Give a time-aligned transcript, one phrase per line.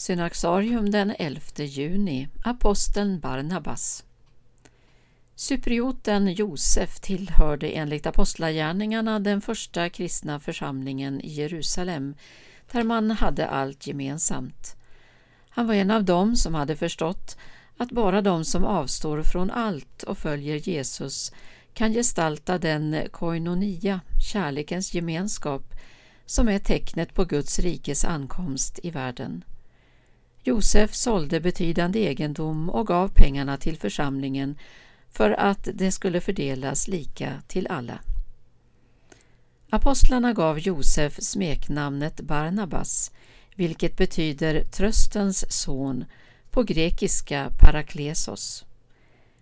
[0.00, 4.04] Synaxarium den 11 juni Aposteln Barnabas
[5.34, 12.14] Cyprioten Josef tillhörde enligt Apostlagärningarna den första kristna församlingen i Jerusalem
[12.72, 14.76] där man hade allt gemensamt.
[15.48, 17.36] Han var en av dem som hade förstått
[17.76, 21.32] att bara de som avstår från allt och följer Jesus
[21.74, 24.00] kan gestalta den koinonia,
[24.32, 25.74] kärlekens gemenskap,
[26.26, 29.44] som är tecknet på Guds rikes ankomst i världen.
[30.42, 34.58] Josef sålde betydande egendom och gav pengarna till församlingen
[35.10, 37.98] för att det skulle fördelas lika till alla.
[39.70, 43.12] Apostlarna gav Josef smeknamnet Barnabas,
[43.54, 46.04] vilket betyder tröstens son
[46.50, 48.64] på grekiska paraklesos.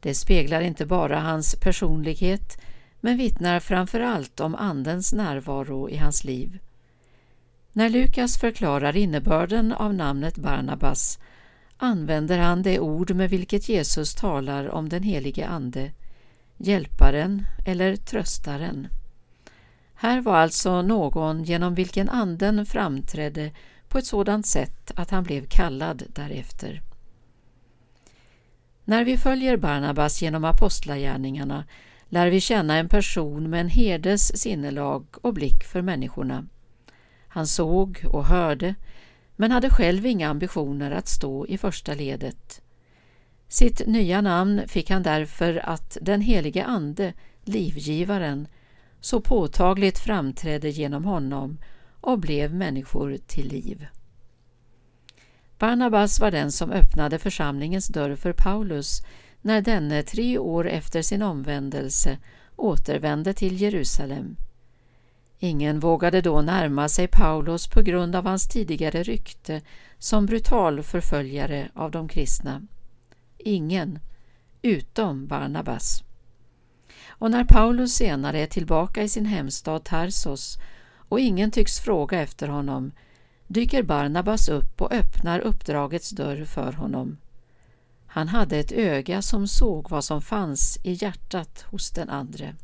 [0.00, 2.60] Det speglar inte bara hans personlighet
[3.00, 6.58] men vittnar framför allt om Andens närvaro i hans liv.
[7.72, 11.18] När Lukas förklarar innebörden av namnet Barnabas
[11.76, 15.92] använder han det ord med vilket Jesus talar om den helige Ande,
[16.56, 18.88] hjälparen eller tröstaren.
[19.94, 23.52] Här var alltså någon genom vilken Anden framträdde
[23.88, 26.82] på ett sådant sätt att han blev kallad därefter.
[28.84, 31.64] När vi följer Barnabas genom apostlagärningarna
[32.08, 36.46] lär vi känna en person med en herdes sinnelag och blick för människorna.
[37.32, 38.74] Han såg och hörde,
[39.36, 42.62] men hade själv inga ambitioner att stå i första ledet.
[43.48, 47.12] Sitt nya namn fick han därför att den helige Ande,
[47.44, 48.48] livgivaren,
[49.00, 51.58] så påtagligt framträdde genom honom
[52.00, 53.86] och blev människor till liv.
[55.58, 59.02] Barnabas var den som öppnade församlingens dörr för Paulus
[59.42, 62.18] när denne tre år efter sin omvändelse
[62.56, 64.36] återvände till Jerusalem.
[65.42, 69.60] Ingen vågade då närma sig Paulus på grund av hans tidigare rykte
[69.98, 72.62] som brutal förföljare av de kristna.
[73.38, 73.98] Ingen,
[74.62, 76.02] utom Barnabas.
[77.08, 80.58] Och när Paulus senare är tillbaka i sin hemstad Tarsos
[81.08, 82.92] och ingen tycks fråga efter honom
[83.46, 87.16] dyker Barnabas upp och öppnar uppdragets dörr för honom.
[88.06, 92.54] Han hade ett öga som såg vad som fanns i hjärtat hos den andre.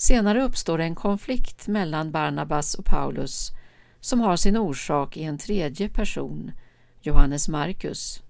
[0.00, 3.52] Senare uppstår en konflikt mellan Barnabas och Paulus
[4.00, 6.52] som har sin orsak i en tredje person,
[7.00, 8.22] Johannes Markus.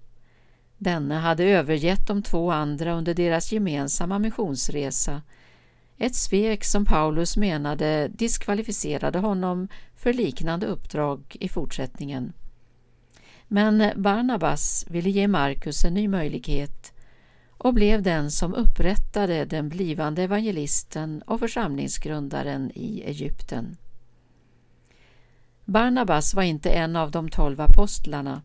[0.77, 5.21] Denne hade övergett de två andra under deras gemensamma missionsresa,
[5.97, 12.33] ett svek som Paulus menade diskvalificerade honom för liknande uppdrag i fortsättningen.
[13.47, 16.80] Men Barnabas ville ge Markus en ny möjlighet
[17.63, 23.77] och blev den som upprättade den blivande evangelisten och församlingsgrundaren i Egypten.
[25.65, 28.41] Barnabas var inte en av de tolv apostlarna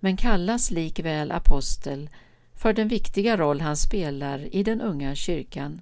[0.00, 2.10] men kallas likväl apostel
[2.54, 5.80] för den viktiga roll han spelar i den unga kyrkan.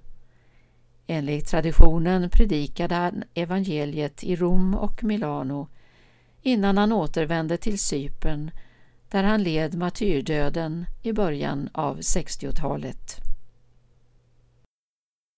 [1.07, 5.67] Enligt traditionen predikade han evangeliet i Rom och Milano
[6.41, 8.51] innan han återvände till Cypern
[9.09, 13.26] där han led martyrdöden i början av 60-talet.